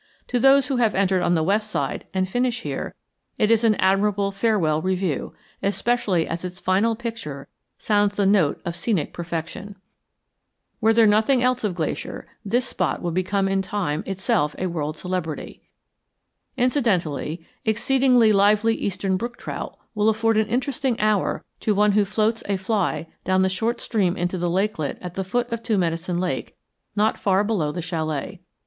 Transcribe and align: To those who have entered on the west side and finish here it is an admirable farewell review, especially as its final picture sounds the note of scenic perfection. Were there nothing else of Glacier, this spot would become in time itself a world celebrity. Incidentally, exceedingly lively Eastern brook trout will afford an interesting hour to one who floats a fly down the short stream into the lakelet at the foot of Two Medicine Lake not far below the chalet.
To 0.29 0.39
those 0.39 0.65
who 0.65 0.77
have 0.77 0.95
entered 0.95 1.21
on 1.21 1.35
the 1.35 1.43
west 1.43 1.69
side 1.69 2.07
and 2.11 2.27
finish 2.27 2.61
here 2.63 2.95
it 3.37 3.51
is 3.51 3.63
an 3.63 3.75
admirable 3.75 4.31
farewell 4.31 4.81
review, 4.81 5.35
especially 5.61 6.27
as 6.27 6.43
its 6.43 6.59
final 6.59 6.95
picture 6.95 7.47
sounds 7.77 8.15
the 8.15 8.25
note 8.25 8.59
of 8.65 8.75
scenic 8.75 9.13
perfection. 9.13 9.75
Were 10.81 10.91
there 10.91 11.05
nothing 11.05 11.43
else 11.43 11.63
of 11.63 11.75
Glacier, 11.75 12.27
this 12.43 12.65
spot 12.65 13.03
would 13.03 13.13
become 13.13 13.47
in 13.47 13.61
time 13.61 14.01
itself 14.07 14.55
a 14.57 14.65
world 14.65 14.97
celebrity. 14.97 15.61
Incidentally, 16.57 17.45
exceedingly 17.63 18.33
lively 18.33 18.73
Eastern 18.73 19.17
brook 19.17 19.37
trout 19.37 19.77
will 19.93 20.09
afford 20.09 20.35
an 20.35 20.47
interesting 20.47 20.99
hour 20.99 21.43
to 21.59 21.75
one 21.75 21.91
who 21.91 22.05
floats 22.05 22.41
a 22.49 22.57
fly 22.57 23.05
down 23.23 23.43
the 23.43 23.49
short 23.49 23.79
stream 23.79 24.17
into 24.17 24.39
the 24.39 24.49
lakelet 24.49 24.97
at 24.99 25.13
the 25.13 25.23
foot 25.23 25.47
of 25.51 25.61
Two 25.61 25.77
Medicine 25.77 26.17
Lake 26.17 26.57
not 26.95 27.19
far 27.19 27.43
below 27.43 27.71
the 27.71 27.83
chalet. 27.83 28.39